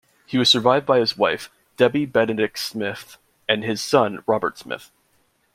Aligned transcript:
He 0.25 0.39
was 0.39 0.49
survived 0.49 0.87
by 0.87 0.97
his 0.97 1.15
wife, 1.15 1.51
Debbie 1.77 2.07
Benedict 2.07 2.57
Smith 2.57 3.19
and 3.47 3.63
his 3.63 3.83
son 3.83 4.23
Robert 4.25 4.57
Smith. 4.57 4.89